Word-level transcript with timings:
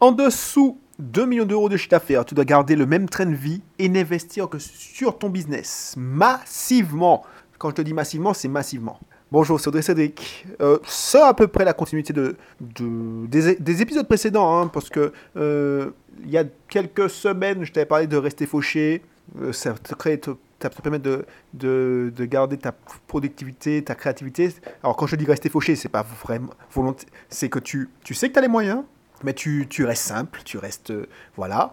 En 0.00 0.12
dessous 0.12 0.78
2 1.00 1.26
millions 1.26 1.44
d'euros 1.44 1.68
de 1.68 1.76
chiffre 1.76 1.90
d'affaires, 1.90 2.24
tu 2.24 2.36
dois 2.36 2.44
garder 2.44 2.76
le 2.76 2.86
même 2.86 3.08
train 3.08 3.26
de 3.26 3.34
vie 3.34 3.62
et 3.80 3.88
n'investir 3.88 4.48
que 4.48 4.60
sur 4.60 5.18
ton 5.18 5.28
business. 5.28 5.94
Massivement. 5.96 7.24
Quand 7.58 7.70
je 7.70 7.74
te 7.74 7.82
dis 7.82 7.92
massivement, 7.92 8.32
c'est 8.32 8.46
massivement. 8.46 9.00
Bonjour, 9.32 9.58
c'est 9.58 9.66
Audrey 9.66 9.82
Cédric. 9.82 10.46
Euh, 10.60 10.78
à 11.20 11.34
peu 11.34 11.48
près 11.48 11.64
la 11.64 11.72
continuité 11.72 12.12
de, 12.12 12.36
des, 12.60 13.82
épisodes 13.82 14.06
précédents, 14.06 14.60
hein, 14.60 14.68
parce 14.68 14.88
que 14.88 15.12
euh, 15.36 15.90
y 16.24 16.38
a 16.38 16.44
quelques 16.68 17.10
semaines, 17.10 17.64
je 17.64 17.72
t'avais 17.72 17.84
parlé 17.84 18.06
de 18.06 18.16
rester 18.16 18.46
fauché. 18.46 19.02
Euh, 19.40 19.52
ça 19.52 19.74
te 19.74 20.80
permet 20.80 21.00
de, 21.00 22.12
garder 22.24 22.56
ta 22.56 22.72
productivité, 23.08 23.82
ta 23.82 23.96
créativité. 23.96 24.54
Alors 24.84 24.96
quand 24.96 25.08
je 25.08 25.16
dis 25.16 25.24
rester 25.24 25.48
fauché, 25.48 25.74
c'est 25.74 25.88
pas 25.88 26.06
vraiment 26.22 26.50
volonté, 26.72 27.06
c'est 27.28 27.48
que 27.48 27.58
tu, 27.58 27.90
tu 28.04 28.14
sais 28.14 28.28
que 28.28 28.34
tu 28.34 28.38
as 28.38 28.42
les 28.42 28.48
moyens, 28.48 28.84
mais 29.24 29.34
tu, 29.34 29.66
tu, 29.68 29.84
restes 29.84 30.06
simple, 30.06 30.40
tu 30.44 30.58
restes 30.58 30.92
voilà. 31.36 31.72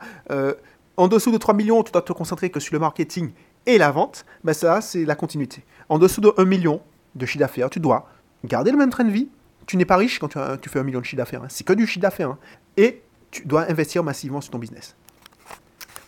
en 0.97 1.07
dessous 1.07 1.31
de 1.31 1.37
3 1.37 1.53
millions, 1.53 1.83
tu 1.83 1.91
dois 1.91 2.01
te 2.01 2.13
concentrer 2.13 2.49
que 2.49 2.59
sur 2.59 2.73
le 2.73 2.79
marketing 2.79 3.31
et 3.65 3.77
la 3.77 3.91
vente. 3.91 4.25
Ben 4.43 4.53
ça, 4.53 4.81
c'est 4.81 5.05
la 5.05 5.15
continuité. 5.15 5.63
En 5.89 5.99
dessous 5.99 6.21
de 6.21 6.33
1 6.37 6.45
million, 6.45 6.81
de 7.15 7.25
chiffre 7.25 7.39
d'affaires, 7.39 7.69
tu 7.69 7.79
dois 7.79 8.09
garder 8.43 8.71
le 8.71 8.77
même 8.77 8.89
train 8.89 9.03
de 9.03 9.11
vie. 9.11 9.29
Tu 9.65 9.77
n'es 9.77 9.85
pas 9.85 9.97
riche 9.97 10.19
quand 10.19 10.27
tu, 10.61 10.69
fais 10.69 10.79
un 10.79 10.83
million 10.83 10.99
de 10.99 11.05
chiffre 11.05 11.17
d'affaires. 11.17 11.43
Hein. 11.43 11.49
C'est 11.49 11.63
que 11.63 11.73
du 11.73 11.87
chiffre 11.87 12.01
d'affaires. 12.01 12.29
Hein. 12.29 12.37
Et 12.77 13.01
tu 13.31 13.45
dois 13.45 13.69
investir 13.69 14.03
massivement 14.03 14.41
sur 14.41 14.51
ton 14.51 14.59
business. 14.59 14.95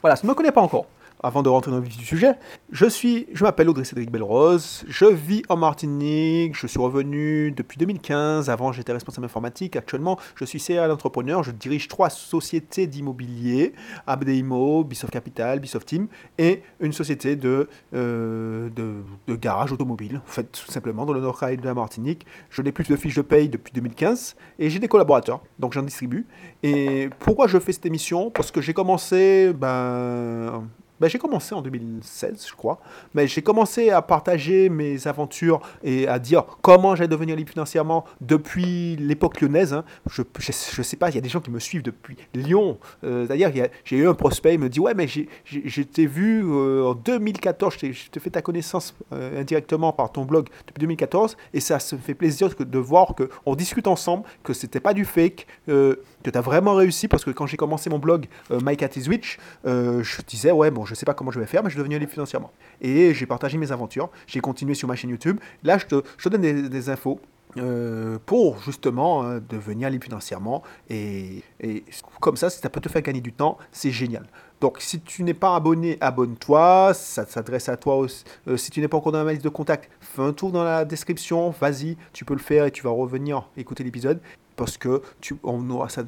Voilà, 0.01 0.15
tu 0.15 0.25
ne 0.25 0.31
me 0.31 0.35
connais 0.35 0.51
pas 0.51 0.61
encore, 0.61 0.85
avant 1.21 1.43
de 1.43 1.49
rentrer 1.49 1.71
dans 1.71 1.77
le 1.77 1.83
vif 1.83 1.97
du 1.97 2.05
sujet, 2.05 2.33
je 2.71 2.85
suis, 2.85 3.27
je 3.33 3.43
m'appelle 3.43 3.69
Audrey 3.69 3.83
Cédric 3.83 4.11
Belrose, 4.11 4.85
je 4.87 5.05
vis 5.05 5.41
en 5.49 5.57
Martinique, 5.57 6.55
je 6.55 6.67
suis 6.67 6.79
revenu 6.79 7.51
depuis 7.51 7.77
2015, 7.77 8.49
avant 8.49 8.71
j'étais 8.71 8.93
responsable 8.93 9.25
informatique, 9.25 9.75
actuellement 9.75 10.19
je 10.35 10.45
suis 10.45 10.59
serial 10.59 10.91
entrepreneur, 10.91 11.43
je 11.43 11.51
dirige 11.51 11.87
trois 11.87 12.09
sociétés 12.09 12.87
d'immobilier, 12.87 13.73
Abdeimo, 14.05 14.83
Bisoft 14.83 15.11
Capital, 15.11 15.59
Bisoft 15.59 15.87
Team, 15.87 16.07
et 16.37 16.61
une 16.79 16.93
société 16.93 17.35
de, 17.35 17.67
euh, 17.93 18.69
de, 18.69 19.35
garage 19.35 19.71
automobile, 19.71 20.21
en 20.23 20.31
fait 20.31 20.51
tout 20.51 20.71
simplement 20.71 21.05
dans 21.05 21.13
le 21.13 21.21
nord 21.21 21.37
de 21.39 21.65
la 21.65 21.73
Martinique. 21.73 22.25
Je 22.49 22.61
n'ai 22.61 22.71
plus 22.71 22.87
de 22.87 22.95
fiches 22.95 23.15
de 23.15 23.21
paye 23.21 23.49
depuis 23.49 23.73
2015, 23.73 24.35
et 24.59 24.69
j'ai 24.69 24.79
des 24.79 24.87
collaborateurs, 24.87 25.41
donc 25.59 25.73
j'en 25.73 25.83
distribue. 25.83 26.25
Et 26.63 27.09
pourquoi 27.19 27.47
je 27.47 27.59
fais 27.59 27.71
cette 27.71 27.85
émission? 27.85 28.31
Parce 28.31 28.51
que 28.51 28.61
j'ai 28.61 28.73
commencé, 28.73 29.53
ben 29.53 30.63
ben, 30.99 31.07
j'ai 31.07 31.19
commencé 31.19 31.53
en 31.53 31.61
2016, 31.61 32.47
je 32.49 32.55
crois. 32.55 32.79
Mais 33.13 33.27
j'ai 33.27 33.41
commencé 33.41 33.89
à 33.89 34.01
partager 34.01 34.69
mes 34.69 35.07
aventures 35.07 35.61
et 35.83 36.07
à 36.07 36.19
dire 36.19 36.45
comment 36.61 36.95
j'allais 36.95 37.07
devenir 37.07 37.35
libre 37.35 37.51
financièrement 37.51 38.05
depuis 38.21 38.95
l'époque 38.95 39.41
lyonnaise. 39.41 39.73
Hein. 39.73 39.83
Je 40.09 40.21
ne 40.21 40.83
sais 40.83 40.97
pas, 40.97 41.09
il 41.09 41.15
y 41.15 41.17
a 41.17 41.21
des 41.21 41.29
gens 41.29 41.39
qui 41.39 41.51
me 41.51 41.59
suivent 41.59 41.83
depuis 41.83 42.17
Lyon. 42.33 42.77
Euh, 43.03 43.27
D'ailleurs, 43.27 43.51
j'ai 43.83 43.97
eu 43.97 44.07
un 44.07 44.13
prospect, 44.13 44.55
il 44.55 44.59
me 44.59 44.69
dit 44.69 44.79
Ouais, 44.79 44.93
mais 44.93 45.07
j'ai 45.07 45.85
t'ai 45.85 46.05
vu 46.05 46.43
euh, 46.43 46.85
en 46.85 46.95
2014, 46.95 47.75
je 47.79 48.09
t'ai 48.09 48.19
fait 48.19 48.29
ta 48.29 48.41
connaissance 48.41 48.95
euh, 49.13 49.39
indirectement 49.39 49.93
par 49.93 50.11
ton 50.11 50.25
blog 50.25 50.47
depuis 50.67 50.81
2014. 50.81 51.37
Et 51.53 51.59
ça 51.59 51.79
se 51.79 51.95
fait 51.95 52.15
plaisir 52.15 52.49
de 52.57 52.79
voir 52.79 53.13
qu'on 53.15 53.55
discute 53.55 53.87
ensemble, 53.87 54.23
que 54.43 54.53
c'était 54.53 54.79
pas 54.79 54.93
du 54.93 55.05
fake, 55.05 55.45
que 55.67 55.99
tu 56.23 56.37
as 56.37 56.41
vraiment 56.41 56.73
réussi. 56.73 57.07
Parce 57.07 57.23
que 57.23 57.31
quand 57.31 57.45
j'ai 57.45 57.57
commencé 57.57 57.89
mon 57.89 57.99
blog, 57.99 58.25
My 58.49 58.75
Cat 58.75 58.89
is 58.95 59.07
Witch, 59.07 59.37
je 59.65 60.21
disais 60.27 60.51
Ouais, 60.51 60.71
bon, 60.71 60.85
je 60.87 60.95
sais 60.95 61.05
pas 61.05 61.13
comment 61.13 61.31
je 61.31 61.39
vais 61.39 61.45
faire, 61.45 61.63
mais 61.63 61.69
je 61.69 61.75
vais 61.75 61.79
devenir 61.79 61.99
libre 61.99 62.11
financièrement. 62.11 62.51
Et 62.81 63.13
j'ai 63.13 63.25
partagé 63.25 63.57
mes 63.57 63.71
aventures, 63.71 64.09
j'ai 64.25 64.39
continué 64.39 64.73
sur 64.73 64.87
ma 64.87 64.95
chaîne 64.95 65.09
YouTube. 65.09 65.39
Là, 65.63 65.77
je 65.77 65.85
te, 65.85 66.01
je 66.17 66.29
donne 66.29 66.41
des, 66.41 66.89
infos. 66.89 67.19
Euh, 67.55 68.17
pour 68.25 68.61
justement 68.61 69.23
euh, 69.23 69.39
devenir 69.39 69.89
libre 69.89 70.03
financièrement 70.03 70.63
et, 70.89 71.41
et, 71.61 71.85
comme 72.19 72.35
ça 72.35 72.49
si 72.49 72.59
ça 72.59 72.69
peut 72.69 72.81
te 72.81 72.89
faire 72.89 73.01
gagner 73.01 73.21
du 73.21 73.31
temps 73.31 73.57
c'est 73.71 73.89
génial 73.89 74.27
donc 74.59 74.81
si 74.81 74.99
tu 74.99 75.23
n'es 75.23 75.33
pas 75.33 75.55
abonné 75.55 75.97
abonne-toi 76.01 76.91
ça 76.93 77.25
s'adresse 77.25 77.69
à 77.69 77.77
toi 77.77 77.95
aussi. 77.95 78.25
Euh, 78.49 78.57
si 78.57 78.69
tu 78.69 78.81
n'es 78.81 78.89
pas 78.89 78.97
encore 78.97 79.13
dans 79.13 79.23
la 79.23 79.31
liste 79.31 79.45
de 79.45 79.49
contact 79.49 79.89
fais 80.01 80.23
un 80.23 80.33
tour 80.33 80.51
dans 80.51 80.65
la 80.65 80.83
description 80.83 81.49
vas-y 81.51 81.95
tu 82.11 82.25
peux 82.25 82.33
le 82.33 82.41
faire 82.41 82.65
et 82.65 82.71
tu 82.71 82.83
vas 82.83 82.89
revenir 82.89 83.49
écouter 83.55 83.85
l'épisode 83.85 84.19
parce 84.57 84.77
que 84.77 85.01
tu, 85.21 85.37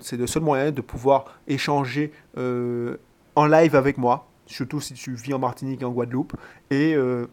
c'est 0.01 0.18
le 0.18 0.28
seul 0.28 0.44
moyen 0.44 0.72
de 0.72 0.81
pouvoir 0.81 1.39
échanger 1.47 2.12
en 2.35 3.45
live 3.45 3.75
avec 3.75 3.97
moi 3.97 4.28
surtout 4.50 4.82
si 4.82 4.94
tu 4.94 5.14
vis 5.14 5.34
en 5.34 5.40
Martinique 5.40 5.82
et 5.82 5.86
en 5.86 5.92
Guadeloupe. 5.92 6.34
Et 6.72 6.96
euh, 6.96 7.28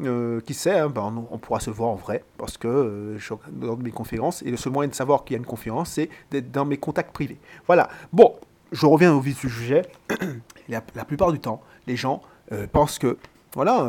euh, 0.00 0.40
qui 0.40 0.54
sait, 0.54 0.78
hein, 0.78 0.88
ben, 0.88 1.26
on, 1.30 1.38
pourra 1.38 1.60
se 1.60 1.70
voir 1.70 1.90
en 1.90 1.96
vrai, 1.96 2.24
parce 2.38 2.56
que 2.56 2.68
euh, 2.68 3.18
je 3.18 3.34
dans 3.50 3.76
mes 3.76 3.90
conférences, 3.90 4.42
et 4.42 4.50
le 4.50 4.56
seul 4.56 4.72
moyen 4.72 4.88
de 4.88 4.94
savoir 4.94 5.24
qu'il 5.24 5.34
y 5.34 5.36
a 5.36 5.38
une 5.38 5.46
conférence, 5.46 5.90
c'est 5.90 6.08
d'être 6.30 6.50
dans 6.50 6.64
mes 6.64 6.78
contacts 6.78 7.12
privés. 7.12 7.38
Voilà. 7.66 7.90
Bon, 8.12 8.34
je 8.72 8.86
reviens 8.86 9.12
au 9.12 9.20
vif 9.20 9.40
du 9.40 9.50
sujet. 9.50 9.82
la, 10.68 10.80
plupart 10.80 11.32
du 11.32 11.40
temps, 11.40 11.62
les 11.86 11.96
gens 11.96 12.22
pensent 12.72 12.98
que, 12.98 13.18
voilà, 13.54 13.88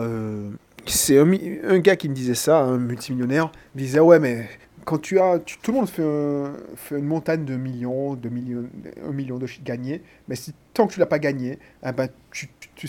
c'est 0.85 1.17
un, 1.17 1.31
un, 1.67 1.79
gars 1.79 1.95
qui 1.95 2.09
me 2.09 2.13
disait 2.13 2.35
ça, 2.35 2.59
un 2.59 2.77
multimillionnaire, 2.77 3.51
il 3.75 3.81
disait, 3.83 3.99
ouais, 3.99 4.19
mais 4.19 4.49
quand 4.85 4.97
tu 4.99 5.19
as, 5.19 5.39
tout 5.39 5.71
le 5.71 5.77
monde 5.77 5.89
fait, 5.89 6.95
une 6.97 7.05
montagne 7.05 7.45
de 7.45 7.55
millions, 7.55 8.15
de 8.15 8.29
millions, 8.29 8.67
un 9.07 9.11
million 9.11 9.37
de 9.37 9.47
gagnés, 9.63 10.01
mais 10.27 10.35
si 10.35 10.53
tant 10.73 10.87
que 10.87 10.93
tu 10.93 10.99
l'as 10.99 11.05
pas 11.05 11.19
gagné, 11.19 11.59
eh 11.85 11.91
ben, 11.91 12.07
tu, 12.31 12.49
tu 12.75 12.87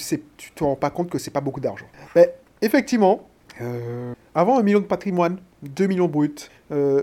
te 0.53 0.65
rends 0.65 0.77
pas 0.77 0.91
compte 0.91 1.11
que 1.11 1.19
c'est 1.19 1.31
pas 1.31 1.41
beaucoup 1.41 1.61
d'argent. 1.61 1.87
Mais 2.17 2.35
effectivement, 2.61 3.29
euh, 3.61 4.15
avant 4.35 4.59
un 4.59 4.63
million 4.63 4.81
de 4.81 4.87
patrimoine, 4.87 5.39
2 5.63 5.87
millions 5.87 6.09
bruts, 6.09 6.35
euh, 6.71 7.03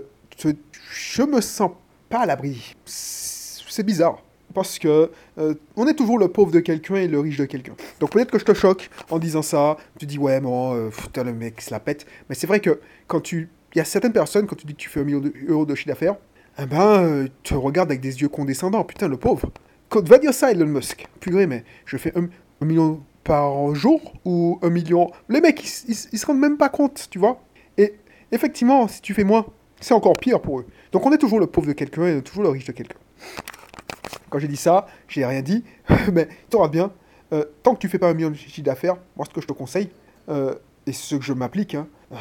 je 0.90 1.22
me 1.22 1.40
sens 1.40 1.72
pas 2.08 2.20
à 2.20 2.26
l'abri. 2.26 2.74
C'est 2.84 3.82
bizarre. 3.84 4.22
Parce 4.52 4.80
que 4.80 5.12
euh, 5.38 5.54
on 5.76 5.86
est 5.86 5.94
toujours 5.94 6.18
le 6.18 6.26
pauvre 6.26 6.50
de 6.50 6.58
quelqu'un 6.58 6.96
et 6.96 7.06
le 7.06 7.20
riche 7.20 7.36
de 7.36 7.44
quelqu'un. 7.44 7.74
Donc 8.00 8.10
peut-être 8.10 8.32
que 8.32 8.38
je 8.38 8.44
te 8.44 8.54
choque 8.54 8.90
en 9.10 9.20
disant 9.20 9.42
ça. 9.42 9.76
Tu 9.98 10.06
dis 10.06 10.18
ouais, 10.18 10.40
bon, 10.40 10.74
euh, 10.74 10.88
putain, 10.88 11.22
le 11.22 11.32
mec 11.32 11.60
se 11.60 11.70
la 11.70 11.78
pète. 11.78 12.04
Mais 12.28 12.34
c'est 12.34 12.48
vrai 12.48 12.58
que 12.58 12.80
quand 13.06 13.20
tu 13.20 13.48
il 13.74 13.78
y 13.78 13.80
a 13.80 13.84
certaines 13.84 14.12
personnes, 14.12 14.46
quand 14.46 14.56
tu 14.56 14.66
dis 14.66 14.74
que 14.74 14.80
tu 14.80 14.88
fais 14.88 15.00
un 15.00 15.04
million 15.04 15.20
d'euros 15.20 15.66
de 15.66 15.74
chiffre 15.74 15.88
d'affaires, 15.88 16.16
eh 16.58 16.66
ben, 16.66 17.02
euh, 17.02 17.28
tu 17.42 17.54
regardes 17.54 17.90
avec 17.90 18.00
des 18.00 18.20
yeux 18.20 18.28
condescendants. 18.28 18.84
Putain, 18.84 19.08
le 19.08 19.16
pauvre. 19.16 19.50
Quand, 19.88 20.06
va 20.06 20.18
dire 20.18 20.34
ça, 20.34 20.50
Elon 20.50 20.66
Musk? 20.66 21.06
Purée, 21.20 21.46
mais 21.46 21.64
je 21.84 21.96
fais 21.96 22.12
un, 22.16 22.28
million 22.64 23.02
par 23.24 23.74
jour 23.74 24.14
ou 24.24 24.58
un 24.62 24.70
million? 24.70 25.10
Les 25.28 25.40
mecs, 25.40 25.62
ils, 25.88 25.96
ils, 26.12 26.18
se 26.18 26.26
rendent 26.26 26.40
même 26.40 26.58
pas 26.58 26.68
compte, 26.68 27.08
tu 27.10 27.18
vois? 27.18 27.40
Et 27.78 27.94
effectivement, 28.32 28.88
si 28.88 29.00
tu 29.00 29.14
fais 29.14 29.24
moins, 29.24 29.46
c'est 29.80 29.94
encore 29.94 30.14
pire 30.14 30.40
pour 30.40 30.60
eux. 30.60 30.66
Donc 30.92 31.06
on 31.06 31.12
est 31.12 31.18
toujours 31.18 31.40
le 31.40 31.46
pauvre 31.46 31.66
de 31.66 31.72
quelqu'un 31.72 32.06
et 32.06 32.22
toujours 32.22 32.42
le 32.42 32.50
riche 32.50 32.66
de 32.66 32.72
quelqu'un. 32.72 32.98
Quand 34.28 34.38
j'ai 34.38 34.48
dit 34.48 34.56
ça, 34.56 34.86
j'ai 35.08 35.24
rien 35.24 35.42
dit, 35.42 35.64
mais 36.12 36.28
tu 36.50 36.56
auras 36.56 36.68
bien. 36.68 36.92
Euh, 37.32 37.44
tant 37.62 37.74
que 37.74 37.78
tu 37.78 37.88
fais 37.88 37.98
pas 37.98 38.08
un 38.08 38.14
million 38.14 38.30
de 38.30 38.34
chiffre 38.34 38.62
d'affaires, 38.62 38.96
moi 39.16 39.24
ce 39.24 39.30
que 39.32 39.40
je 39.40 39.46
te 39.46 39.52
conseille, 39.52 39.90
euh, 40.28 40.54
et 40.90 40.92
ce 40.92 41.14
que 41.14 41.22
je 41.22 41.32
m'applique, 41.32 41.76
hein, 41.76 41.86
euh, 42.10 42.16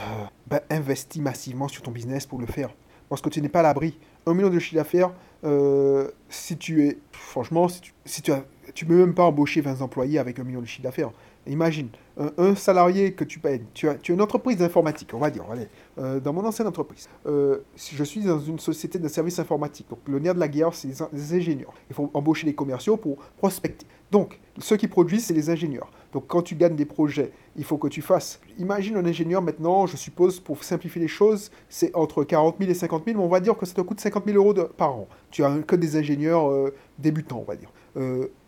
ben, 0.45 0.61
investis 0.69 1.19
massivement 1.19 1.67
sur 1.67 1.81
ton 1.81 1.89
business 1.89 2.27
pour 2.27 2.39
le 2.39 2.45
faire. 2.45 2.69
Parce 3.09 3.19
que 3.19 3.29
tu 3.29 3.41
n'es 3.41 3.49
pas 3.49 3.61
à 3.61 3.63
l'abri. 3.63 3.97
Un 4.27 4.35
million 4.35 4.51
de 4.51 4.59
chiffre 4.59 4.75
d'affaires, 4.75 5.11
euh, 5.43 6.11
si 6.29 6.57
tu 6.57 6.87
es. 6.87 6.97
Franchement, 7.11 7.67
si 7.67 7.81
tu, 7.81 7.93
si 8.05 8.21
tu, 8.21 8.31
as, 8.31 8.43
tu 8.73 8.85
peux 8.85 8.95
même 8.95 9.13
pas 9.13 9.23
embaucher 9.23 9.61
20 9.61 9.81
employés 9.81 10.19
avec 10.19 10.39
un 10.39 10.43
million 10.43 10.61
de 10.61 10.65
chiffre 10.65 10.83
d'affaires. 10.83 11.11
Imagine, 11.47 11.89
un, 12.37 12.55
salarié 12.55 13.13
que 13.13 13.23
tu 13.23 13.39
payes, 13.39 13.61
tu 13.73 13.87
as, 13.89 13.95
tu 13.95 14.13
une 14.13 14.21
entreprise 14.21 14.57
d'informatique, 14.57 15.09
on 15.13 15.19
va 15.19 15.31
dire, 15.31 15.45
allez, 15.51 15.67
euh, 15.97 16.19
dans 16.19 16.33
mon 16.33 16.45
ancienne 16.45 16.67
entreprise, 16.67 17.07
euh, 17.25 17.59
je 17.75 18.03
suis 18.03 18.21
dans 18.21 18.39
une 18.39 18.59
société 18.59 18.99
de 18.99 19.07
services 19.07 19.39
informatiques. 19.39 19.89
Donc 19.89 19.99
le 20.05 20.19
nerf 20.19 20.35
de 20.35 20.39
la 20.39 20.47
guerre, 20.47 20.73
c'est 20.73 20.89
les, 21.11 21.33
ingénieurs. 21.33 21.73
Il 21.89 21.95
faut 21.95 22.11
embaucher 22.13 22.45
les 22.45 22.53
commerciaux 22.53 22.97
pour 22.97 23.17
prospecter. 23.37 23.87
Donc, 24.11 24.39
ceux 24.57 24.75
qui 24.75 24.87
produisent, 24.87 25.25
c'est 25.25 25.33
les 25.33 25.49
ingénieurs. 25.49 25.91
Donc 26.11 26.25
quand 26.27 26.41
tu 26.41 26.55
gagnes 26.55 26.75
des 26.75 26.85
projets, 26.85 27.31
il 27.55 27.63
faut 27.63 27.77
que 27.77 27.87
tu 27.87 28.01
fasses. 28.01 28.39
Imagine 28.57 28.97
un 28.97 29.05
ingénieur 29.05 29.41
maintenant, 29.41 29.85
je 29.85 29.95
suppose, 29.95 30.39
pour 30.39 30.63
simplifier 30.63 31.01
les 31.01 31.07
choses, 31.07 31.51
c'est 31.69 31.95
entre 31.95 32.23
40 32.23 32.57
000 32.59 32.69
et 32.69 32.73
50 32.73 33.05
000, 33.05 33.17
mais 33.17 33.23
on 33.23 33.29
va 33.29 33.39
dire 33.39 33.55
que 33.55 33.65
ça 33.65 33.73
te 33.73 33.81
coûte 33.81 33.99
50 33.99 34.25
000 34.25 34.37
euros 34.37 34.53
par 34.53 34.95
an. 34.95 35.07
Tu 35.31 35.43
as 35.43 35.59
que 35.59 35.75
des 35.75 35.95
ingénieurs 35.95 36.18
euh, 36.27 36.73
débutants, 36.97 37.39
on 37.39 37.43
va 37.43 37.55
dire. 37.55 37.69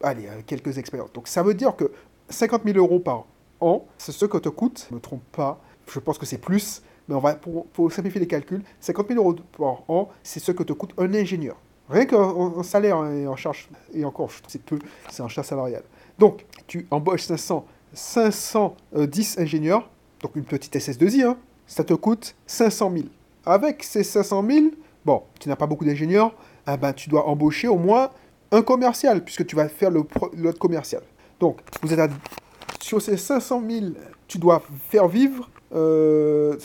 allez, 0.02 0.28
quelques 0.46 0.78
expériences. 0.78 1.12
Donc 1.14 1.28
ça 1.28 1.44
veut 1.44 1.54
dire 1.54 1.76
que 1.76 1.92
50 2.30 2.64
000 2.66 2.78
euros 2.78 3.00
par 3.00 3.26
an, 3.60 3.86
c'est 3.98 4.12
ce 4.12 4.26
que 4.26 4.38
te 4.38 4.50
coûte, 4.50 4.86
je 4.88 4.94
ne 4.94 5.00
me 5.00 5.02
trompe 5.02 5.24
pas, 5.32 5.60
je 5.92 6.00
pense 6.00 6.18
que 6.18 6.26
c'est 6.26 6.38
plus, 6.38 6.82
mais 7.08 7.16
on 7.16 7.20
va, 7.20 7.36
pour, 7.36 7.92
simplifier 7.92 8.22
les 8.22 8.28
calculs, 8.28 8.64
50 8.80 9.10
000 9.10 9.20
euros 9.20 9.36
par 9.58 9.84
an, 9.90 10.10
c'est 10.24 10.40
ce 10.40 10.52
que 10.52 10.64
te 10.64 10.74
coûte 10.74 10.94
un 10.98 11.14
ingénieur. 11.14 11.58
Rien 11.90 12.06
qu'un 12.06 12.64
salaire 12.64 13.06
et 13.08 13.28
en 13.28 13.36
charge, 13.36 13.70
et 13.94 14.06
encore, 14.06 14.30
c'est 14.48 14.62
peu, 14.62 14.80
c'est 15.10 15.24
un 15.24 15.28
charge 15.28 15.48
salarial. 15.48 15.84
Donc, 16.18 16.46
tu 16.68 16.88
embauches 16.90 17.24
500, 17.24 17.66
510 17.94 19.40
ingénieurs, 19.40 19.90
donc 20.22 20.36
une 20.36 20.46
petite 20.46 20.74
SS2I, 20.74 21.24
hein, 21.24 21.38
ça 21.68 21.84
te 21.84 21.94
coûte 21.94 22.36
500 22.48 22.92
000. 22.94 23.06
Avec 23.46 23.84
ces 23.84 24.04
500 24.04 24.46
000, 24.48 24.66
bon, 25.04 25.24
tu 25.40 25.50
n'as 25.50 25.56
pas 25.56 25.68
beaucoup 25.68 25.84
d'ingénieurs, 25.84 26.34
ah 26.66 26.78
ben, 26.78 26.94
tu 26.94 27.10
dois 27.10 27.28
embaucher 27.28 27.68
au 27.68 27.78
moins 27.78 28.10
un 28.52 28.62
commercial, 28.62 29.24
puisque 29.24 29.46
tu 29.46 29.56
vas 29.56 29.70
faire 29.70 29.92
l'autre 29.92 30.60
commercial. 30.60 31.02
Donc, 31.40 31.60
vous 31.82 31.94
êtes 31.94 32.00
à, 32.00 32.08
sur 32.82 33.02
ces 33.02 33.18
500 33.18 33.64
000, 33.70 33.86
tu 34.28 34.38
dois 34.38 34.62
faire 34.90 35.08
vivre 35.08 35.50
12 35.72 35.78
euh, 35.78 36.58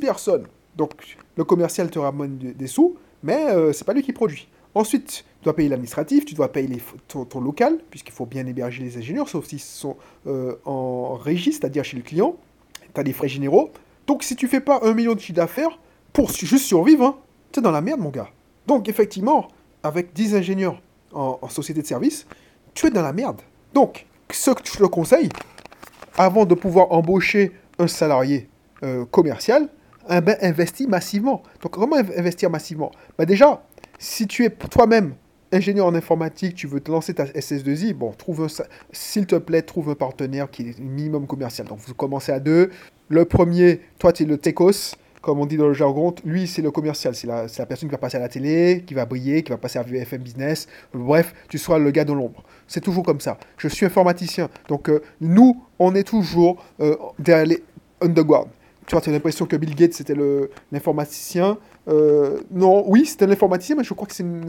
personnes. 0.00 0.46
Donc, 0.76 0.92
le 1.36 1.44
commercial 1.44 1.90
te 1.90 1.98
ramène 1.98 2.38
des 2.38 2.66
sous, 2.66 2.96
mais 3.22 3.50
euh, 3.50 3.72
c'est 3.72 3.84
pas 3.84 3.92
lui 3.92 4.02
qui 4.02 4.12
produit. 4.12 4.48
Ensuite, 4.74 5.24
Tu 5.40 5.44
dois 5.44 5.56
payer 5.56 5.68
l'administratif, 5.68 6.24
tu 6.26 6.34
dois 6.34 6.52
payer 6.52 6.68
les, 6.68 6.82
ton, 7.08 7.40
local, 7.40 7.78
puisqu'il 7.90 8.12
faut 8.12 8.26
bien 8.26 8.46
héberger 8.46 8.82
les 8.82 8.98
ingénieurs, 8.98 9.28
sauf 9.28 9.46
s'ils 9.46 9.58
sont 9.58 9.96
euh, 10.26 10.56
en 10.64 11.14
régie, 11.14 11.52
c'est-à-dire 11.52 11.82
chez 11.82 11.96
le 11.96 12.02
client. 12.02 12.36
Tu 12.94 13.00
as 13.00 13.02
des 13.02 13.12
frais 13.12 13.28
généraux. 13.28 13.70
Donc 14.06 14.22
si 14.22 14.36
tu 14.36 14.48
fais 14.48 14.60
pas 14.60 14.80
un 14.82 14.92
million 14.92 15.14
de 15.14 15.20
chiffre 15.20 15.36
d'affaires, 15.36 15.78
pour 16.12 16.30
juste 16.30 16.66
survivre, 16.66 17.04
hein, 17.04 17.16
tu 17.52 17.60
es 17.60 17.62
dans 17.62 17.70
la 17.70 17.80
merde, 17.80 18.00
mon 18.00 18.10
gars. 18.10 18.28
Donc 18.70 18.88
effectivement, 18.88 19.48
avec 19.82 20.12
10 20.12 20.36
ingénieurs 20.36 20.80
en, 21.12 21.48
société 21.48 21.82
de 21.82 21.86
service, 21.88 22.24
tu 22.72 22.86
es 22.86 22.90
dans 22.90 23.02
la 23.02 23.12
merde. 23.12 23.40
Donc, 23.74 24.06
ce 24.30 24.52
que 24.52 24.60
je 24.64 24.78
te 24.78 24.84
conseille, 24.84 25.28
avant 26.16 26.46
de 26.46 26.54
pouvoir 26.54 26.92
embaucher 26.92 27.50
un 27.80 27.88
salarié 27.88 28.48
euh, 28.84 29.04
commercial, 29.06 29.68
eh 30.08 30.20
ben, 30.20 30.36
investis 30.40 30.86
massivement. 30.86 31.42
Donc, 31.60 31.72
comment 31.72 31.96
investir 31.96 32.48
massivement 32.48 32.92
ben 33.18 33.24
Déjà, 33.24 33.60
si 33.98 34.28
tu 34.28 34.44
es 34.44 34.50
toi-même 34.50 35.14
ingénieur 35.50 35.86
en 35.86 35.94
informatique, 35.96 36.54
tu 36.54 36.68
veux 36.68 36.78
te 36.78 36.92
lancer 36.92 37.12
ta 37.12 37.24
SS2I, 37.24 37.92
bon, 37.92 38.12
trouve 38.12 38.46
s'il 38.92 39.26
te 39.26 39.34
plaît, 39.34 39.62
trouve 39.62 39.90
un 39.90 39.96
partenaire 39.96 40.48
qui 40.48 40.68
est 40.68 40.78
minimum 40.78 41.26
commercial. 41.26 41.66
Donc, 41.66 41.80
vous 41.80 41.94
commencez 41.94 42.30
à 42.30 42.38
deux. 42.38 42.70
Le 43.08 43.24
premier, 43.24 43.80
toi, 43.98 44.12
tu 44.12 44.22
es 44.22 44.26
le 44.26 44.38
techos, 44.38 44.94
comme 45.20 45.38
on 45.38 45.46
dit 45.46 45.56
dans 45.56 45.68
le 45.68 45.74
jargon, 45.74 46.14
lui, 46.24 46.46
c'est 46.46 46.62
le 46.62 46.70
commercial. 46.70 47.14
C'est 47.14 47.26
la, 47.26 47.46
personne 47.66 47.88
qui 47.88 47.92
va 47.92 47.98
passer 47.98 48.16
à 48.16 48.20
la 48.20 48.28
télé, 48.28 48.84
qui 48.86 48.94
va 48.94 49.04
briller, 49.04 49.42
qui 49.42 49.50
va 49.50 49.58
passer 49.58 49.78
à 49.78 49.82
VFM 49.82 50.22
Business. 50.22 50.66
Bref, 50.94 51.34
tu 51.48 51.58
seras 51.58 51.78
le 51.78 51.90
gars 51.90 52.04
de 52.04 52.12
l'ombre. 52.12 52.42
C'est 52.66 52.80
toujours 52.80 53.04
comme 53.04 53.20
ça. 53.20 53.38
Je 53.58 53.68
suis 53.68 53.84
informaticien. 53.84 54.48
Donc, 54.68 54.88
euh, 54.88 55.02
nous, 55.20 55.62
on 55.78 55.94
est 55.94 56.04
toujours 56.04 56.64
euh, 56.80 56.96
derrière 57.18 57.46
les 57.46 57.62
underground. 58.00 58.48
Tu 58.86 58.92
vois, 58.92 59.02
tu 59.02 59.10
as 59.10 59.12
l'impression 59.12 59.46
que 59.46 59.56
Bill 59.56 59.74
Gates, 59.74 59.92
c'était 59.92 60.16
l'informaticien. 60.72 61.58
Euh, 61.88 62.40
non, 62.50 62.84
oui, 62.88 63.06
c'était 63.06 63.26
l'informaticien, 63.26 63.76
mais 63.76 63.84
je 63.84 63.94
crois 63.94 64.08
que 64.08 64.14
c'est 64.14 64.22
une, 64.22 64.48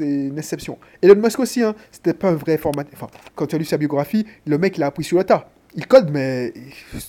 une, 0.00 0.38
exception. 0.38 0.78
Elon 1.02 1.14
Musk 1.14 1.38
aussi, 1.38 1.62
hein, 1.62 1.74
c'était 1.92 2.14
pas 2.14 2.30
un 2.30 2.34
vrai 2.34 2.54
informaticien. 2.54 2.98
Enfin, 3.00 3.12
quand 3.34 3.46
tu 3.46 3.54
as 3.54 3.58
lu 3.58 3.64
sa 3.64 3.76
biographie, 3.76 4.26
le 4.46 4.58
mec, 4.58 4.76
il 4.76 4.82
a 4.82 4.86
appris 4.86 5.04
sur 5.04 5.18
le 5.18 5.24
tas. 5.24 5.50
Il 5.74 5.86
code, 5.86 6.10
mais 6.10 6.52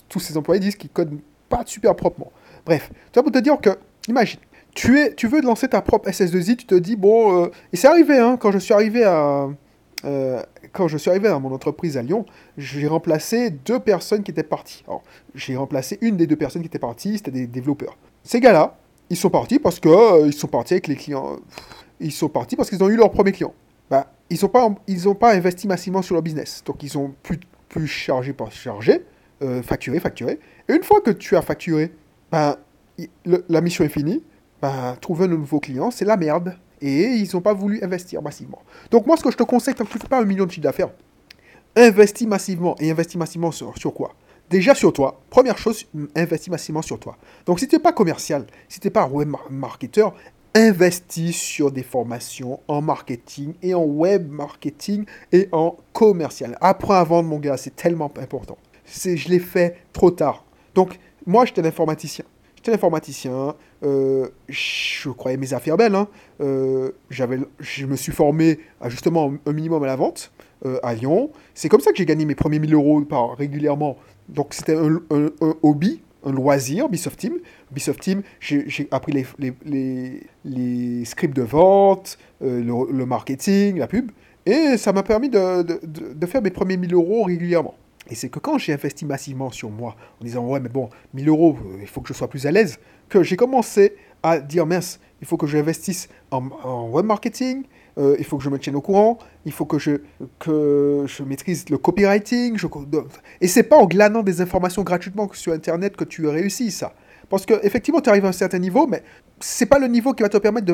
tous 0.08 0.20
ses 0.20 0.36
employés 0.36 0.60
disent 0.60 0.76
qu'il 0.76 0.90
code 0.90 1.18
pas 1.48 1.62
super 1.66 1.96
proprement. 1.96 2.30
Bref, 2.68 2.90
vas 3.14 3.22
pour 3.22 3.32
te 3.32 3.38
dire 3.38 3.58
que, 3.62 3.70
imagine, 4.08 4.40
tu, 4.74 5.26
veux 5.26 5.40
lancer 5.40 5.68
ta 5.68 5.80
propre 5.80 6.10
SS2I, 6.10 6.54
tu 6.56 6.66
te 6.66 6.74
dis, 6.74 6.96
bon, 6.96 7.44
euh, 7.44 7.50
et 7.72 7.78
c'est 7.78 7.88
arrivé, 7.88 8.18
hein, 8.18 8.36
quand 8.36 8.52
je 8.52 8.58
suis 8.58 8.74
arrivé 8.74 9.04
à, 9.04 9.48
euh, 10.04 10.42
quand 10.74 10.86
je 10.86 10.98
suis 10.98 11.08
arrivé 11.08 11.28
à 11.28 11.38
mon 11.38 11.50
entreprise 11.54 11.96
à 11.96 12.02
Lyon, 12.02 12.26
j'ai 12.58 12.86
remplacé 12.86 13.48
deux 13.48 13.80
personnes 13.80 14.22
qui 14.22 14.32
étaient 14.32 14.42
parties. 14.42 14.84
Alors, 14.86 15.02
j'ai 15.34 15.56
remplacé 15.56 15.96
une 16.02 16.18
des 16.18 16.26
deux 16.26 16.36
personnes 16.36 16.60
qui 16.60 16.68
étaient 16.68 16.78
parties, 16.78 17.16
c'était 17.16 17.30
des 17.30 17.46
développeurs. 17.46 17.96
Ces 18.22 18.38
gars-là, 18.38 18.76
ils 19.08 19.16
sont 19.16 19.30
partis 19.30 19.58
parce 19.58 19.80
que 19.80 19.88
euh, 19.88 20.26
ils 20.26 20.34
sont 20.34 20.46
partis 20.46 20.74
avec 20.74 20.88
les 20.88 20.96
clients. 20.96 21.38
Ils 22.00 22.12
sont 22.12 22.28
partis 22.28 22.54
parce 22.54 22.68
qu'ils 22.68 22.84
ont 22.84 22.90
eu 22.90 22.96
leur 22.96 23.10
premier 23.10 23.32
client. 23.32 23.54
Bah, 23.88 24.12
ils 24.28 24.38
n'ont 24.42 25.14
pas 25.14 25.32
investi 25.32 25.66
massivement 25.66 26.02
sur 26.02 26.16
leur 26.16 26.22
business. 26.22 26.62
Donc, 26.66 26.82
ils 26.82 26.98
ont 26.98 27.14
plus, 27.22 27.40
plus 27.70 27.86
chargé 27.86 28.34
par 28.34 28.52
chargé, 28.52 29.06
euh, 29.40 29.62
facturé, 29.62 30.00
facturé. 30.00 30.38
Et 30.68 30.74
une 30.74 30.82
fois 30.82 31.00
que 31.00 31.12
tu 31.12 31.34
as 31.34 31.40
facturé, 31.40 31.92
bah, 32.30 32.58
la 33.24 33.60
mission 33.60 33.84
est 33.84 33.88
finie. 33.88 34.22
Bah, 34.60 34.96
trouver 35.00 35.26
un 35.26 35.28
nouveau 35.28 35.60
client, 35.60 35.92
c'est 35.92 36.04
la 36.04 36.16
merde 36.16 36.56
et 36.80 37.04
ils 37.04 37.28
n'ont 37.32 37.40
pas 37.40 37.52
voulu 37.52 37.80
investir 37.82 38.22
massivement. 38.22 38.60
Donc 38.90 39.06
moi, 39.06 39.16
ce 39.16 39.22
que 39.22 39.30
je 39.30 39.36
te 39.36 39.44
conseille, 39.44 39.74
que 39.74 39.84
tu 39.84 39.96
ne 39.96 40.02
fais 40.02 40.08
pas 40.08 40.20
un 40.20 40.24
million 40.24 40.46
de 40.46 40.50
chiffre 40.50 40.64
d'affaires, 40.64 40.90
investis 41.76 42.26
massivement. 42.26 42.74
Et 42.80 42.90
investis 42.90 43.16
massivement 43.16 43.52
sur, 43.52 43.72
quoi? 43.94 44.14
Déjà 44.50 44.74
sur 44.74 44.92
toi. 44.92 45.20
Première 45.30 45.58
chose, 45.58 45.86
investis 46.16 46.48
massivement 46.48 46.82
sur 46.82 46.98
toi. 46.98 47.16
Donc 47.46 47.60
si 47.60 47.68
tu 47.68 47.76
n'es 47.76 47.82
pas 47.82 47.92
commercial, 47.92 48.46
si 48.68 48.80
tu 48.80 48.88
n'es 48.88 48.90
pas 48.90 49.06
web 49.06 49.28
marketer, 49.50 50.08
investis 50.54 51.36
sur 51.36 51.70
des 51.70 51.84
formations 51.84 52.58
en 52.66 52.82
marketing 52.82 53.54
et 53.62 53.74
en 53.74 53.84
web 53.84 54.28
marketing 54.28 55.04
et 55.30 55.48
en 55.52 55.76
commercial. 55.92 56.58
Apprends 56.60 56.94
à 56.94 57.04
vendre, 57.04 57.28
mon 57.28 57.38
gars, 57.38 57.56
c'est 57.56 57.76
tellement 57.76 58.10
important. 58.20 58.58
Je 58.86 59.28
l'ai 59.28 59.38
fait 59.38 59.76
trop 59.92 60.10
tard. 60.10 60.44
Donc, 60.74 60.98
moi, 61.28 61.44
j'étais 61.44 61.60
un 61.60 61.66
informaticien. 61.66 62.24
J'étais 62.56 62.72
informaticien, 62.72 63.54
euh, 63.84 64.28
je 64.48 65.10
croyais 65.10 65.36
mes 65.36 65.52
affaires 65.52 65.76
belles. 65.76 65.94
Hein. 65.94 66.08
Euh, 66.40 66.90
je 67.10 67.84
me 67.86 67.96
suis 67.96 68.12
formé 68.12 68.58
à 68.80 68.88
justement 68.88 69.32
un 69.46 69.52
minimum 69.52 69.82
à 69.84 69.86
la 69.86 69.94
vente 69.94 70.32
euh, 70.64 70.80
à 70.82 70.94
Lyon. 70.94 71.30
C'est 71.54 71.68
comme 71.68 71.80
ça 71.80 71.92
que 71.92 71.98
j'ai 71.98 72.06
gagné 72.06 72.24
mes 72.24 72.34
premiers 72.34 72.58
1000 72.58 72.72
euros 72.74 73.02
par, 73.02 73.36
régulièrement. 73.36 73.98
Donc 74.30 74.54
c'était 74.54 74.74
un, 74.74 75.00
hobby, 75.62 76.00
un 76.24 76.32
loisir, 76.32 76.86
Ubisoft 76.86 77.20
Team. 77.20 77.34
Ubisoft 77.70 78.00
Team, 78.00 78.22
j'ai 78.40 78.88
appris 78.90 79.12
les, 79.12 81.04
scripts 81.04 81.36
de 81.36 81.42
vente, 81.42 82.18
le, 82.40 83.04
marketing, 83.04 83.78
la 83.78 83.86
pub. 83.86 84.10
Et 84.46 84.78
ça 84.78 84.94
m'a 84.94 85.02
permis 85.02 85.28
de, 85.28 85.62
de, 85.62 86.26
faire 86.26 86.40
mes 86.40 86.50
premiers 86.50 86.78
1000 86.78 86.94
euros 86.94 87.24
régulièrement. 87.24 87.74
Et 88.10 88.14
c'est 88.14 88.28
que 88.28 88.38
quand 88.38 88.58
j'ai 88.58 88.72
investi 88.72 89.04
massivement 89.04 89.50
sur 89.50 89.70
moi, 89.70 89.96
en 90.20 90.24
disant 90.24 90.46
ouais 90.46 90.60
mais 90.60 90.68
bon, 90.68 90.88
1000 91.14 91.28
euros, 91.28 91.56
euh, 91.60 91.78
il 91.80 91.86
faut 91.86 92.00
que 92.00 92.08
je 92.08 92.14
sois 92.14 92.28
plus 92.28 92.46
à 92.46 92.50
l'aise, 92.50 92.78
que 93.08 93.22
j'ai 93.22 93.36
commencé 93.36 93.96
à 94.22 94.38
dire 94.38 94.66
mince, 94.66 95.00
il 95.20 95.26
faut 95.26 95.36
que 95.36 95.46
j'investisse 95.46 96.08
en, 96.30 96.48
en, 96.64 96.88
web 96.88 97.06
marketing, 97.06 97.64
euh, 97.98 98.16
il 98.18 98.24
faut 98.24 98.38
que 98.38 98.44
je 98.44 98.50
me 98.50 98.58
tienne 98.58 98.76
au 98.76 98.80
courant, 98.80 99.18
il 99.44 99.52
faut 99.52 99.66
que 99.66 99.78
je, 99.78 100.02
que 100.38 101.04
je 101.06 101.22
maîtrise 101.22 101.68
le 101.68 101.78
copywriting. 101.78 102.56
Je, 102.56 102.66
et 103.40 103.48
c'est 103.48 103.64
pas 103.64 103.76
en 103.76 103.86
glanant 103.86 104.22
des 104.22 104.40
informations 104.40 104.82
gratuitement 104.82 105.28
sur 105.32 105.52
Internet 105.52 105.96
que 105.96 106.04
tu 106.04 106.26
réussis 106.26 106.70
ça. 106.70 106.94
Parce 107.28 107.44
qu'effectivement, 107.44 108.00
tu 108.00 108.08
arrives 108.08 108.24
à 108.24 108.28
un 108.28 108.32
certain 108.32 108.58
niveau, 108.58 108.86
mais 108.86 109.02
c'est 109.40 109.66
pas 109.66 109.78
le 109.78 109.86
niveau 109.86 110.14
qui 110.14 110.22
va 110.22 110.28
te 110.28 110.38
permettre 110.38 110.66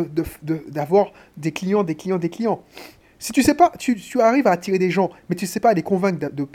d'avoir 0.69 1.07
de, 1.07 1.11
des 1.37 1.53
clients, 1.53 1.83
des 1.83 1.95
clients, 1.95 2.19
des 2.19 2.31
clients. 2.31 2.63
Si 3.19 3.32
tu 3.32 3.43
sais 3.43 3.55
pas, 3.55 3.72
tu, 3.78 3.96
arrives 4.20 4.46
à 4.46 4.52
attirer 4.52 4.78
des 4.78 4.90
gens, 4.90 5.11
mais 5.28 5.37
tu 5.37 5.46
sais 5.46 5.61
pas 5.61 5.72
les 5.72 5.82
convaincre, 5.82 6.31
de, 6.31 6.46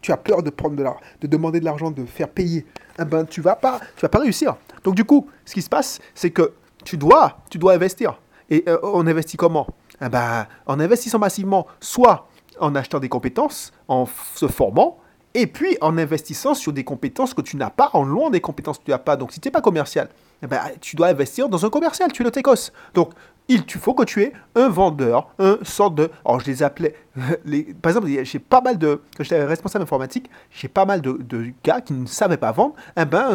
tu 0.00 0.12
as 0.12 0.16
peur 0.16 0.42
de 0.42 0.50
prendre 0.50 0.76
de 0.76 0.82
l'argent, 0.82 1.00
de 1.20 1.26
demander 1.26 1.60
de 1.60 1.64
l'argent, 1.64 1.90
de 1.90 2.04
faire 2.04 2.28
payer, 2.28 2.66
eh 3.00 3.04
ben 3.04 3.24
tu 3.24 3.40
vas 3.40 3.56
pas, 3.56 3.80
tu 3.96 4.02
vas 4.02 4.08
pas 4.08 4.18
réussir. 4.18 4.56
Donc 4.84 4.94
du 4.94 5.04
coup, 5.04 5.28
ce 5.44 5.54
qui 5.54 5.62
se 5.62 5.68
passe, 5.68 5.98
c'est 6.14 6.30
que 6.30 6.52
tu 6.84 6.96
dois, 6.96 7.38
tu 7.50 7.58
dois 7.58 7.74
investir. 7.74 8.20
Et 8.50 8.64
euh, 8.68 8.78
on 8.82 9.06
investit 9.06 9.36
comment? 9.36 9.66
Eh 10.00 10.08
ben, 10.08 10.46
en 10.66 10.78
investissant 10.78 11.18
massivement, 11.18 11.66
soit 11.80 12.28
en 12.60 12.74
achetant 12.74 13.00
des 13.00 13.08
compétences, 13.08 13.72
en 13.88 14.06
se 14.34 14.46
formant, 14.46 14.98
et 15.34 15.46
puis 15.46 15.76
en 15.80 15.98
investissant 15.98 16.54
sur 16.54 16.72
des 16.72 16.84
compétences 16.84 17.34
que 17.34 17.42
tu 17.42 17.56
n'as 17.56 17.70
pas, 17.70 17.90
en 17.92 18.04
loin 18.04 18.30
des 18.30 18.40
compétences 18.40 18.78
que 18.78 18.84
tu 18.84 18.90
n'as 18.90 18.98
pas. 18.98 19.16
Donc 19.16 19.32
si 19.32 19.40
tu 19.40 19.48
n'es 19.48 19.52
pas 19.52 19.60
commercial, 19.60 20.08
eh 20.42 20.46
ben, 20.46 20.60
tu 20.80 20.96
dois 20.96 21.08
investir 21.08 21.48
dans 21.48 21.64
un 21.64 21.70
commercial, 21.70 22.10
tu 22.12 22.22
es 22.22 22.24
le 22.24 22.30
TECOS. 22.30 22.70
Donc 22.94 23.10
il 23.48 23.64
faut 23.68 23.94
que 23.94 24.02
tu 24.02 24.22
aies 24.22 24.32
un 24.54 24.68
vendeur, 24.68 25.28
un 25.38 25.58
sorte 25.62 25.94
de... 25.94 26.10
Alors 26.24 26.40
je 26.40 26.46
les 26.46 26.62
appelais... 26.62 26.94
Les, 27.44 27.62
par 27.62 27.90
exemple, 27.90 28.08
j'ai 28.08 28.38
pas 28.38 28.60
mal 28.60 28.78
de... 28.78 29.00
Quand 29.16 29.22
j'étais 29.22 29.44
responsable 29.44 29.82
informatique, 29.84 30.30
j'ai 30.50 30.68
pas 30.68 30.84
mal 30.84 31.00
de, 31.00 31.52
gars 31.62 31.80
qui 31.80 31.92
ne 31.92 32.06
savaient 32.06 32.36
pas 32.36 32.52
vendre. 32.52 32.74
Eh 32.98 33.04
ben, 33.04 33.34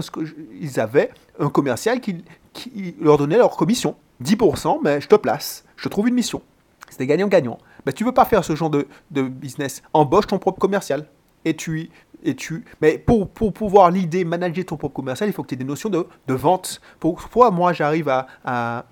ils 0.60 0.80
avaient 0.80 1.12
un 1.40 1.50
commercial 1.50 2.00
qui, 2.02 2.24
qui, 2.54 2.96
leur 3.00 3.18
donnait 3.18 3.38
leur 3.38 3.56
commission. 3.56 3.96
10%, 4.24 4.80
mais 4.84 5.02
je 5.02 5.08
te 5.08 5.16
place, 5.16 5.64
je 5.78 5.90
trouve 5.90 6.08
une 6.08 6.14
mission. 6.14 6.42
C'était 6.90 7.08
gagnant-gagnant. 7.08 7.58
Mais 7.86 7.94
tu 7.94 8.04
veux 8.04 8.12
pas 8.12 8.26
faire 8.26 8.44
ce 8.44 8.56
genre 8.56 8.70
de, 8.70 8.88
de 9.10 9.24
business. 9.24 9.82
Embauche 9.94 10.28
ton 10.28 10.38
propre 10.38 10.60
commercial. 10.60 11.08
Et 11.46 11.56
tu, 11.56 11.90
et 12.24 12.36
tu... 12.36 12.66
Mais 12.82 12.98
pour, 12.98 13.30
pour 13.30 13.54
pouvoir 13.54 13.90
l'idée, 13.90 14.26
manager 14.26 14.66
ton 14.66 14.78
propre 14.78 14.94
commercial, 14.94 15.30
il 15.30 15.34
faut 15.34 15.42
que 15.42 15.48
tu 15.48 15.56
aies 15.56 15.58
des 15.58 15.64
notions 15.64 15.90
de, 15.90 16.06
de 16.28 16.34
vente. 16.34 16.82
Pourquoi 17.00 17.50
moi 17.50 17.74
j'arrive 17.74 18.10
à, 18.10 18.86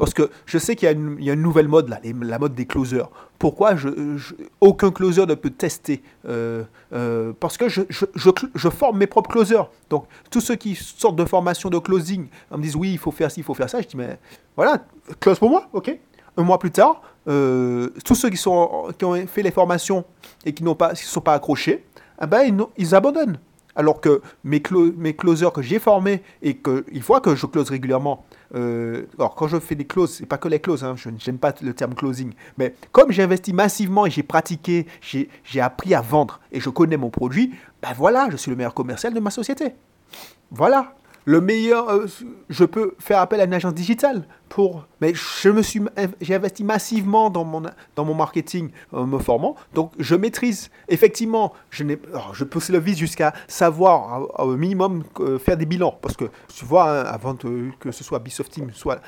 parce 0.00 0.14
que 0.14 0.30
je 0.46 0.56
sais 0.56 0.76
qu'il 0.76 0.86
y, 1.20 1.28
a 1.30 1.34
une 1.34 1.42
nouvelle 1.42 1.68
mode, 1.68 1.90
là, 1.90 2.00
la 2.02 2.38
mode 2.38 2.54
des 2.54 2.64
closers. 2.64 3.10
Pourquoi 3.38 3.76
je, 3.76 3.90
aucun 4.62 4.90
closer 4.90 5.26
ne 5.26 5.34
peut 5.34 5.50
tester 5.50 6.02
euh, 6.26 6.64
euh, 6.94 7.34
Parce 7.38 7.58
que 7.58 7.68
je, 7.68 8.68
forme 8.70 8.96
mes 8.96 9.06
propres 9.06 9.28
closers. 9.28 9.68
Donc, 9.90 10.06
tous 10.30 10.40
ceux 10.40 10.56
qui 10.56 10.74
sortent 10.74 11.16
de 11.16 11.24
formation 11.26 11.68
de 11.68 11.78
closing, 11.78 12.28
on 12.50 12.56
me 12.56 12.62
disent 12.62 12.76
oui, 12.76 12.92
il 12.92 12.98
faut 12.98 13.10
faire 13.10 13.30
ci, 13.30 13.40
il 13.40 13.42
faut 13.42 13.52
faire 13.52 13.68
ça. 13.68 13.82
Je 13.82 13.88
dis, 13.88 13.96
mais 13.98 14.18
voilà, 14.56 14.82
close 15.20 15.38
pour 15.38 15.50
moi, 15.50 15.68
ok. 15.74 15.94
Un 16.38 16.44
mois 16.44 16.58
plus 16.58 16.70
tard, 16.70 17.02
euh, 17.28 17.90
tous 18.02 18.14
ceux 18.14 18.30
qui, 18.30 18.38
sont, 18.38 18.88
qui 18.98 19.04
ont 19.04 19.26
fait 19.26 19.42
les 19.42 19.50
formations 19.50 20.06
et 20.46 20.54
qui 20.54 20.64
ne 20.64 20.72
sont 20.94 21.20
pas 21.20 21.34
accrochés, 21.34 21.84
eh 22.22 22.26
ben, 22.26 22.66
ils, 22.78 22.94
abandonnent. 22.94 23.38
Alors 23.76 24.00
que 24.00 24.22
mes, 24.44 24.62
closers 24.62 25.52
que 25.52 25.60
j'ai 25.60 25.78
formés 25.78 26.22
et 26.40 26.56
qu'il 26.56 27.02
faut 27.02 27.20
que 27.20 27.34
je 27.36 27.44
close 27.44 27.68
régulièrement, 27.68 28.24
euh, 28.54 29.06
alors, 29.18 29.34
quand 29.34 29.48
je 29.48 29.58
fais 29.58 29.74
des 29.74 29.86
clauses, 29.86 30.14
c'est 30.14 30.26
pas 30.26 30.38
que 30.38 30.48
les 30.48 30.60
clauses, 30.60 30.84
hein, 30.84 30.94
je 30.96 31.08
n'aime 31.08 31.38
pas 31.38 31.54
le 31.62 31.72
terme 31.72 31.94
closing, 31.94 32.32
mais 32.58 32.74
comme 32.92 33.12
j'ai 33.12 33.22
investi 33.22 33.52
massivement 33.52 34.06
et 34.06 34.10
j'ai 34.10 34.22
pratiqué, 34.22 34.86
j'ai 35.00 35.60
appris 35.60 35.94
à 35.94 36.00
vendre 36.00 36.40
et 36.52 36.60
je 36.60 36.70
connais 36.70 36.96
mon 36.96 37.10
produit, 37.10 37.54
ben 37.82 37.92
voilà, 37.96 38.28
je 38.30 38.36
suis 38.36 38.50
le 38.50 38.56
meilleur 38.56 38.74
commercial 38.74 39.14
de 39.14 39.20
ma 39.20 39.30
société. 39.30 39.74
Voilà. 40.50 40.94
Le 41.24 41.40
meilleur, 41.40 41.88
euh, 41.90 42.06
je 42.48 42.64
peux 42.64 42.94
faire 42.98 43.20
appel 43.20 43.40
à 43.40 43.44
une 43.44 43.54
agence 43.54 43.74
digitale 43.74 44.24
pour, 44.48 44.86
mais 45.00 45.12
je 45.14 45.48
me 45.48 45.62
suis, 45.62 45.80
j'ai 46.20 46.34
investi 46.34 46.64
massivement 46.64 47.30
dans 47.30 47.44
mon, 47.44 47.62
dans 47.94 48.04
mon 48.04 48.14
marketing 48.14 48.70
en 48.92 49.06
me 49.06 49.18
formant, 49.18 49.54
donc 49.74 49.92
je 49.98 50.14
maîtrise. 50.16 50.70
Effectivement, 50.88 51.52
je 51.70 51.84
n'ai, 51.84 51.96
pousse 51.96 52.70
le 52.70 52.78
vice 52.78 52.98
jusqu'à 52.98 53.32
savoir 53.46 54.28
au 54.40 54.56
minimum 54.56 55.04
euh, 55.20 55.38
faire 55.38 55.56
des 55.56 55.66
bilans, 55.66 55.96
parce 56.02 56.16
que 56.16 56.24
tu 56.48 56.64
vois, 56.64 56.90
hein, 56.90 57.04
avant 57.04 57.34
que 57.36 57.92
ce 57.92 58.02
soit 58.02 58.18
Bisoft 58.18 58.52
Team, 58.52 58.70
soit 58.72 59.00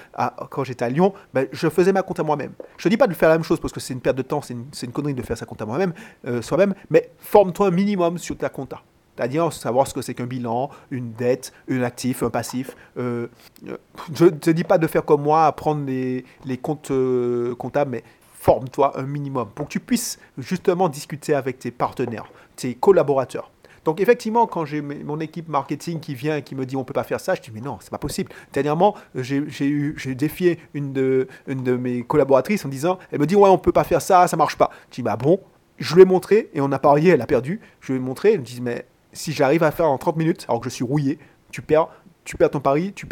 quand 0.50 0.64
j'étais 0.64 0.84
à 0.84 0.88
Lyon, 0.88 1.12
ben, 1.34 1.48
je 1.50 1.68
faisais 1.68 1.92
ma 1.92 2.02
compte 2.02 2.20
à 2.20 2.22
moi-même. 2.22 2.52
Je 2.76 2.88
ne 2.88 2.90
dis 2.90 2.96
pas 2.96 3.06
de 3.06 3.14
faire 3.14 3.28
la 3.28 3.36
même 3.36 3.44
chose 3.44 3.58
parce 3.58 3.72
que 3.72 3.80
c'est 3.80 3.94
une 3.94 4.00
perte 4.00 4.16
de 4.16 4.22
temps, 4.22 4.42
c'est 4.42 4.54
une, 4.54 4.92
connerie 4.92 5.14
de 5.14 5.22
faire 5.22 5.36
sa 5.38 5.46
compte 5.46 5.62
à 5.62 5.66
moi-même, 5.66 5.92
euh, 6.26 6.42
soi-même, 6.42 6.74
mais 6.90 7.10
forme-toi 7.18 7.68
un 7.68 7.70
minimum 7.70 8.18
sur 8.18 8.36
ta 8.36 8.48
compta. 8.48 8.82
C'est-à-dire 9.22 9.52
savoir 9.52 9.86
ce 9.86 9.94
que 9.94 10.02
c'est 10.02 10.14
qu'un 10.14 10.26
bilan, 10.26 10.68
une 10.90 11.12
dette, 11.12 11.52
un 11.70 11.82
actif, 11.82 12.24
un 12.24 12.30
passif. 12.30 12.74
Euh, 12.98 13.28
euh, 13.68 13.76
je 14.12 14.24
ne 14.24 14.30
te 14.30 14.50
dis 14.50 14.64
pas 14.64 14.78
de 14.78 14.88
faire 14.88 15.04
comme 15.04 15.22
moi, 15.22 15.46
apprendre 15.46 15.86
les, 15.86 16.24
les 16.44 16.58
comptes 16.58 16.90
euh, 16.90 17.54
comptables, 17.54 17.92
mais 17.92 18.02
forme-toi 18.34 18.98
un 18.98 19.04
minimum 19.04 19.48
pour 19.54 19.66
que 19.66 19.70
tu 19.70 19.78
puisses 19.78 20.18
justement 20.38 20.88
discuter 20.88 21.34
avec 21.34 21.60
tes 21.60 21.70
partenaires, 21.70 22.32
tes 22.56 22.74
collaborateurs. 22.74 23.52
Donc 23.84 24.00
effectivement, 24.00 24.48
quand 24.48 24.64
j'ai 24.64 24.80
mon 24.80 25.20
équipe 25.20 25.48
marketing 25.48 26.00
qui 26.00 26.16
vient 26.16 26.38
et 26.38 26.42
qui 26.42 26.56
me 26.56 26.66
dit 26.66 26.74
on 26.74 26.82
peut 26.82 26.92
pas 26.92 27.04
faire 27.04 27.20
ça, 27.20 27.36
je 27.36 27.42
dis 27.42 27.52
mais 27.54 27.60
non, 27.60 27.78
c'est 27.80 27.90
pas 27.90 27.98
possible. 27.98 28.32
Dernièrement, 28.52 28.96
j'ai 29.14 30.14
défié 30.16 30.58
une 30.74 30.92
de, 30.92 31.28
une 31.46 31.62
de 31.62 31.76
mes 31.76 32.02
collaboratrices 32.02 32.64
en 32.64 32.68
disant, 32.68 32.98
elle 33.12 33.20
me 33.20 33.26
dit 33.26 33.36
ouais 33.36 33.48
on 33.48 33.58
peut 33.58 33.70
pas 33.70 33.84
faire 33.84 34.02
ça, 34.02 34.26
ça 34.26 34.36
marche 34.36 34.58
pas. 34.58 34.70
Je 34.90 34.96
dis 34.96 35.02
bah 35.02 35.16
bon, 35.16 35.38
je 35.78 35.94
lui 35.94 36.02
ai 36.02 36.06
montré 36.06 36.50
et 36.54 36.60
on 36.60 36.72
a 36.72 36.80
parié, 36.80 37.12
elle 37.12 37.22
a 37.22 37.26
perdu. 37.26 37.60
Je 37.80 37.92
lui 37.92 38.00
ai 38.00 38.02
montré, 38.02 38.32
elle 38.32 38.40
me 38.40 38.44
dit 38.44 38.60
mais 38.60 38.84
si 39.12 39.32
j'arrive 39.32 39.62
à 39.62 39.70
faire 39.70 39.86
en 39.86 39.98
30 39.98 40.16
minutes, 40.16 40.46
alors 40.48 40.60
que 40.60 40.68
je 40.68 40.74
suis 40.74 40.84
rouillé, 40.84 41.18
tu 41.50 41.62
perds, 41.62 41.88
tu 42.24 42.36
perds 42.36 42.50
ton 42.50 42.60
pari, 42.60 42.92
tu, 42.92 43.06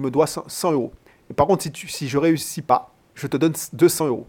me 0.00 0.10
dois 0.10 0.26
100 0.26 0.72
euros. 0.72 0.92
Et 1.30 1.34
par 1.34 1.46
contre, 1.46 1.62
si, 1.62 1.72
tu, 1.72 1.88
si 1.88 2.08
je 2.08 2.18
réussis 2.18 2.62
pas, 2.62 2.92
je 3.14 3.26
te 3.26 3.36
donne 3.36 3.54
200 3.72 4.06
euros. 4.06 4.26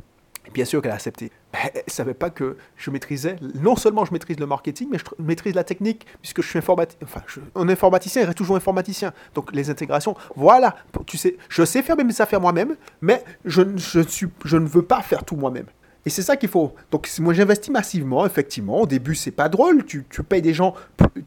Bien 0.53 0.65
sûr 0.65 0.81
qu'elle 0.81 0.91
a 0.91 0.95
accepté. 0.95 1.31
elle 1.53 1.83
ne 1.87 1.91
savait 1.91 2.15
pas 2.15 2.29
que 2.31 2.57
je 2.75 2.89
maîtrisais, 2.89 3.35
non 3.55 3.75
seulement 3.75 4.05
je 4.05 4.11
maîtrise 4.11 4.39
le 4.39 4.47
marketing, 4.47 4.89
mais 4.91 4.97
je 4.97 5.03
maîtrise 5.19 5.53
la 5.53 5.63
technique, 5.63 6.05
puisque 6.19 6.41
je 6.41 6.47
suis 6.47 6.57
informaticien. 6.57 6.99
Enfin, 7.03 7.21
un 7.55 7.69
informaticien, 7.69 8.23
il 8.23 8.25
reste 8.25 8.37
toujours 8.37 8.55
informaticien. 8.55 9.13
Donc 9.35 9.53
les 9.53 9.69
intégrations, 9.69 10.15
voilà, 10.35 10.75
tu 11.05 11.17
sais, 11.17 11.37
je 11.47 11.63
sais 11.63 11.83
faire 11.83 11.95
mes 11.95 12.21
affaires 12.21 12.41
moi-même, 12.41 12.75
mais 13.01 13.23
je 13.45 13.61
ne 13.61 14.67
veux 14.67 14.81
pas 14.81 15.01
faire 15.03 15.23
tout 15.23 15.35
moi-même. 15.35 15.67
Et 16.05 16.09
c'est 16.09 16.23
ça 16.23 16.35
qu'il 16.35 16.49
faut. 16.49 16.73
Donc 16.89 17.09
moi 17.19 17.33
j'investis 17.33 17.69
massivement, 17.69 18.25
effectivement. 18.25 18.81
Au 18.81 18.87
début 18.87 19.15
c'est 19.15 19.31
pas 19.31 19.49
drôle, 19.49 19.85
tu, 19.85 20.05
tu, 20.09 20.23
payes 20.23 20.41
des 20.41 20.53
gens, 20.53 20.73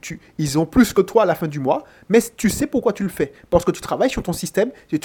tu, 0.00 0.20
ils 0.38 0.58
ont 0.58 0.66
plus 0.66 0.92
que 0.92 1.00
toi 1.00 1.22
à 1.22 1.26
la 1.26 1.34
fin 1.34 1.46
du 1.46 1.60
mois, 1.60 1.84
mais 2.08 2.20
tu 2.36 2.50
sais 2.50 2.66
pourquoi 2.66 2.92
tu 2.92 3.04
le 3.04 3.08
fais. 3.08 3.32
Parce 3.50 3.64
que 3.64 3.70
tu 3.70 3.80
travailles 3.80 4.10
sur 4.10 4.22
ton 4.22 4.32
système, 4.32 4.70
tu, 4.88 4.98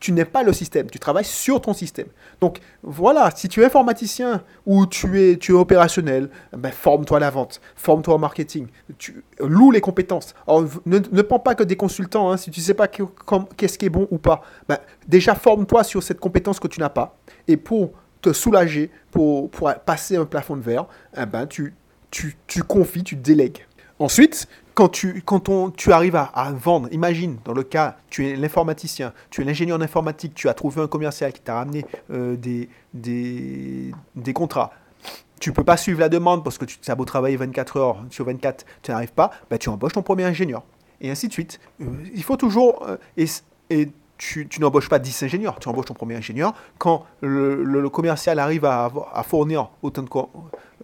tu 0.00 0.12
n'es 0.12 0.24
pas 0.24 0.42
le 0.42 0.52
système, 0.52 0.90
tu 0.90 0.98
travailles 0.98 1.24
sur 1.24 1.60
ton 1.60 1.74
système. 1.74 2.06
Donc 2.40 2.58
voilà, 2.82 3.30
si 3.34 3.48
tu 3.48 3.62
es 3.62 3.64
informaticien 3.64 4.42
ou 4.66 4.86
tu 4.86 5.20
es, 5.20 5.36
tu 5.36 5.52
es 5.52 5.54
opérationnel, 5.54 6.28
ben, 6.56 6.72
forme-toi 6.72 7.18
à 7.18 7.20
la 7.20 7.30
vente, 7.30 7.60
forme-toi 7.76 8.14
au 8.14 8.18
marketing, 8.18 8.66
tu 8.98 9.22
loue 9.38 9.70
les 9.70 9.80
compétences. 9.80 10.34
Ne, 10.86 10.98
ne 10.98 11.22
prends 11.22 11.38
pas 11.38 11.54
que 11.54 11.62
des 11.62 11.76
consultants, 11.76 12.32
hein, 12.32 12.36
si 12.36 12.50
tu 12.50 12.58
ne 12.60 12.64
sais 12.64 12.74
pas 12.74 12.88
qu'est-ce 12.88 13.78
qui 13.78 13.86
est 13.86 13.90
bon 13.90 14.08
ou 14.10 14.18
pas. 14.18 14.42
Ben, 14.68 14.78
déjà 15.06 15.34
forme-toi 15.34 15.84
sur 15.84 16.02
cette 16.02 16.18
compétence 16.18 16.58
que 16.58 16.68
tu 16.68 16.80
n'as 16.80 16.88
pas. 16.88 17.16
Et 17.46 17.56
pour 17.56 17.92
soulager 18.32 18.90
pour, 19.10 19.50
passer 19.84 20.16
un 20.16 20.24
plafond 20.24 20.56
de 20.56 20.62
verre, 20.62 20.86
eh 21.16 21.26
ben, 21.26 21.46
tu, 21.46 21.74
confies, 22.66 23.04
tu 23.04 23.16
délègues. 23.16 23.66
Ensuite, 23.98 24.48
quand 24.74 24.88
tu, 24.88 25.22
arrives 25.92 26.16
à, 26.16 26.52
vendre, 26.52 26.88
imagine, 26.92 27.38
dans 27.44 27.52
le 27.52 27.62
cas, 27.62 27.96
tu 28.10 28.28
es 28.28 28.36
l'informaticien, 28.36 29.12
tu 29.30 29.40
es 29.40 29.44
l'ingénieur 29.44 29.78
d'informatique, 29.78 30.34
tu 30.34 30.48
as 30.48 30.54
trouvé 30.54 30.82
un 30.82 30.88
commercial 30.88 31.32
qui 31.32 31.40
t'a 31.40 31.54
ramené 31.54 31.84
euh, 32.10 32.36
des, 32.92 33.92
contrats. 34.34 34.72
Tu 35.40 35.52
peux 35.52 35.64
pas 35.64 35.76
suivre 35.76 36.00
la 36.00 36.08
demande 36.08 36.42
parce 36.42 36.58
que 36.58 36.64
tu 36.64 36.78
as 36.88 36.94
beau 36.94 37.04
travailler 37.04 37.36
24 37.36 37.76
heures 37.76 38.04
sur 38.10 38.24
24, 38.24 38.64
tu 38.82 38.90
n'arrives 38.90 39.12
pas, 39.12 39.30
ben, 39.50 39.58
tu 39.58 39.68
embauches 39.68 39.92
ton 39.92 40.02
premier 40.02 40.24
ingénieur. 40.24 40.64
Et 41.00 41.10
ainsi 41.10 41.28
de 41.28 41.32
suite. 41.32 41.60
Euh, 41.80 41.84
il 42.14 42.22
faut 42.22 42.36
toujours... 42.36 42.86
Euh, 42.88 42.96
tu, 44.18 44.48
n'embauches 44.60 44.88
pas 44.88 44.98
10 44.98 45.24
ingénieurs, 45.24 45.58
tu 45.58 45.68
embauches 45.68 45.86
ton 45.86 45.94
premier 45.94 46.16
ingénieur. 46.16 46.54
Quand 46.78 47.04
le, 47.20 47.88
commercial 47.88 48.38
arrive 48.38 48.64
à, 48.64 48.90
fournir 49.26 49.70
autant 49.82 50.02
de, 50.02 50.08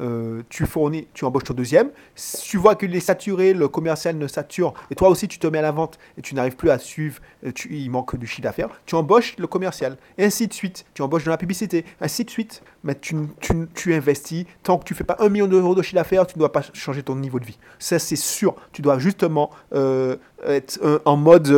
euh, 0.01 0.43
tu 0.49 0.67
fournis, 0.67 1.07
tu 1.13 1.25
embauches 1.25 1.45
ton 1.45 1.55
deuxième. 1.55 1.91
Si 2.15 2.43
tu 2.43 2.57
vois 2.57 2.75
qu'il 2.75 2.95
est 2.95 3.01
saturé, 3.01 3.53
le 3.53 3.69
commercial 3.69 4.17
ne 4.17 4.27
sature, 4.27 4.75
et 4.91 4.95
toi 4.95 5.09
aussi 5.09 5.29
tu 5.29 5.39
te 5.39 5.47
mets 5.47 5.59
à 5.59 5.63
la 5.63 5.73
vente 5.73 5.99
et 6.17 6.23
tu 6.23 6.35
n'arrives 6.35 6.57
plus 6.57 6.71
à 6.71 6.79
suivre, 6.79 7.21
euh, 7.45 7.53
tu, 7.53 7.69
il 7.75 7.91
manque 7.91 8.17
du 8.17 8.27
chiffre 8.27 8.43
d'affaires, 8.43 8.69
tu 8.87 8.95
embauches 8.95 9.37
le 9.37 9.47
commercial. 9.47 9.97
Et 10.19 10.25
ainsi 10.25 10.49
de 10.49 10.53
suite. 10.53 10.85
Tu 10.95 11.03
embauches 11.03 11.25
dans 11.25 11.31
la 11.31 11.37
publicité, 11.37 11.85
ainsi 12.01 12.25
de 12.25 12.31
suite. 12.31 12.63
Mais 12.83 12.95
tu, 12.95 13.15
tu, 13.41 13.55
tu 13.75 13.95
investis. 13.95 14.47
Tant 14.63 14.79
que 14.79 14.85
tu 14.85 14.95
fais 14.95 15.05
pas 15.05 15.17
un 15.19 15.29
million 15.29 15.47
d'euros 15.47 15.75
de 15.75 15.83
chiffre 15.83 15.97
d'affaires, 15.97 16.27
tu 16.27 16.37
ne 16.37 16.39
dois 16.39 16.53
pas 16.53 16.63
changer 16.73 17.03
ton 17.03 17.15
niveau 17.15 17.39
de 17.39 17.45
vie. 17.45 17.59
Ça, 17.79 17.99
c'est 17.99 18.17
sûr. 18.17 18.55
Tu 18.73 18.81
dois 18.81 18.99
justement 18.99 19.51
euh, 19.75 20.17
être 20.47 20.81
en 21.05 21.17
mode 21.17 21.49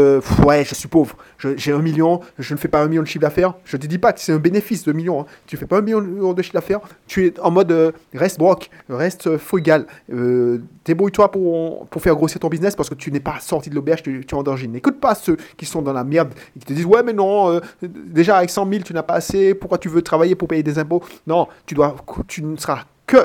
ouais, 0.45 0.65
je 0.65 0.75
suis 0.75 0.89
pauvre, 0.89 1.17
j'ai 1.39 1.73
un 1.73 1.79
million, 1.79 2.21
je 2.39 2.55
ne 2.55 2.59
fais 2.59 2.67
pas 2.67 2.83
un 2.83 2.89
million 2.89 3.03
de 3.03 3.07
chiffre 3.07 3.21
d'affaires. 3.21 3.55
Je 3.65 3.77
te 3.77 3.87
dis 3.87 3.99
pas 3.99 4.13
que 4.13 4.21
c'est 4.21 4.33
un 4.33 4.39
bénéfice 4.39 4.85
de 4.85 4.93
million. 4.93 5.21
Hein. 5.21 5.27
Tu 5.47 5.57
fais 5.57 5.67
pas 5.67 5.79
un 5.79 5.83
million 5.83 6.01
d'euros 6.01 6.35
de 6.35 6.43
chiffre 6.43 6.55
d'affaires, 6.55 6.81
tu 7.07 7.27
es 7.27 7.41
en 7.41 7.53
mode 7.53 7.95
reste 8.15 8.32
broc, 8.39 8.71
reste 8.89 9.37
frugal. 9.37 9.87
Euh, 10.13 10.59
Débrouille-toi 10.85 11.31
pour, 11.31 11.87
faire 12.01 12.17
grossir 12.17 12.41
ton 12.41 12.49
business 12.49 12.75
parce 12.75 12.89
que 12.89 12.95
tu 12.95 13.13
n'es 13.13 13.21
pas 13.21 13.39
sorti 13.41 13.71
de 13.71 13.75
l'auberge, 13.75 14.03
tu, 14.03 14.21
es 14.21 14.35
en 14.35 14.43
danger. 14.43 14.67
N'écoute 14.67 14.99
pas 15.01 15.15
ceux 15.15 15.37
qui 15.57 15.67
sont 15.67 15.83
dans 15.83 15.93
la 15.93 16.05
merde 16.05 16.33
et 16.57 16.61
qui 16.61 16.67
te 16.67 16.73
disent 16.73 16.87
Ouais, 16.87 17.03
mais 17.03 17.13
non, 17.13 17.53
euh, 17.53 17.61
déjà 17.83 18.39
avec 18.39 18.51
100 18.51 18.69
000, 18.69 18.83
tu 18.83 18.93
n'as 18.93 19.03
pas 19.03 19.15
assez, 19.15 19.55
pourquoi 19.55 19.79
tu 19.79 19.89
veux 19.89 20.03
travailler 20.03 20.35
pour 20.35 20.49
payer 20.49 20.63
des 20.63 20.79
impôts? 20.79 21.03
Non, 21.27 21.49
tu, 21.67 21.75
dois, 21.75 21.97
tu 22.27 22.43
ne 22.43 22.57
seras 22.57 22.85
que 23.07 23.17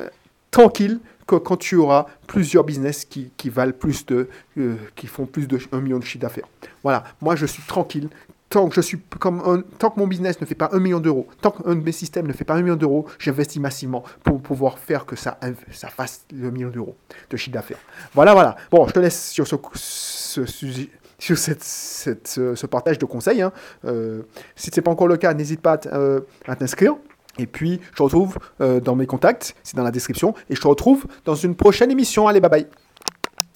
euh, 0.00 0.08
tranquille 0.50 1.00
que 1.26 1.36
quand 1.36 1.56
tu 1.56 1.76
auras 1.76 2.06
plusieurs 2.26 2.64
business 2.64 3.04
qui, 3.04 3.30
valent 3.50 3.72
plus 3.72 4.04
de, 4.06 4.28
euh, 4.58 4.74
qui 4.96 5.06
font 5.06 5.26
plus 5.26 5.46
de 5.46 5.58
1 5.72 5.80
million 5.80 5.98
de 5.98 6.04
chiffre 6.04 6.22
d'affaires. 6.22 6.48
Voilà, 6.82 7.04
moi 7.20 7.36
je 7.36 7.46
suis 7.46 7.62
tranquille 7.62 8.08
tant 8.50 8.68
que 8.68 8.74
je 8.74 8.80
suis 8.80 8.98
comme 9.18 9.64
tant 9.78 9.90
que 9.90 9.98
mon 9.98 10.06
business 10.06 10.40
ne 10.40 10.46
fait 10.46 10.56
pas 10.56 10.68
un 10.72 10.80
million 10.80 10.98
d'euros, 10.98 11.26
tant 11.40 11.52
qu'un 11.52 11.74
de 11.76 11.80
mes 11.80 11.92
systèmes 11.92 12.26
ne 12.26 12.32
fait 12.32 12.44
pas 12.44 12.54
un 12.54 12.62
million 12.62 12.76
d'euros, 12.76 13.06
j'investis 13.18 13.60
massivement 13.60 14.02
pour 14.24 14.42
pouvoir 14.42 14.78
faire 14.78 15.06
que 15.06 15.16
ça, 15.16 15.38
ça 15.70 15.88
fasse 15.88 16.26
le 16.32 16.50
million 16.50 16.68
d'euros 16.68 16.96
de 17.30 17.36
chiffre 17.36 17.54
d'affaires. 17.54 17.78
Voilà, 18.12 18.34
voilà. 18.34 18.56
Bon, 18.70 18.86
je 18.88 18.92
te 18.92 18.98
laisse 18.98 19.30
sur 19.30 19.46
ce, 19.46 19.56
sur 21.18 21.38
cette, 21.38 21.62
ce, 21.62 22.66
partage 22.66 22.98
de 22.98 23.04
conseils. 23.04 23.40
Hein. 23.40 23.52
Euh, 23.84 24.22
si 24.56 24.70
ce 24.70 24.76
n'est 24.76 24.82
pas 24.82 24.90
encore 24.90 25.08
le 25.08 25.16
cas, 25.16 25.32
n'hésite 25.32 25.60
pas 25.60 25.74
à 25.74 25.96
euh, 25.96 26.20
t'inscrire. 26.58 26.96
Et 27.38 27.46
puis, 27.46 27.80
je 27.92 27.96
te 27.96 28.02
retrouve 28.02 28.38
euh, 28.60 28.80
dans 28.80 28.96
mes 28.96 29.06
contacts, 29.06 29.54
c'est 29.62 29.76
dans 29.76 29.84
la 29.84 29.92
description. 29.92 30.34
Et 30.48 30.56
je 30.56 30.60
te 30.60 30.66
retrouve 30.66 31.06
dans 31.24 31.36
une 31.36 31.54
prochaine 31.54 31.90
émission. 31.90 32.26
Allez, 32.26 32.40
bye 32.40 32.50
bye. 32.50 32.66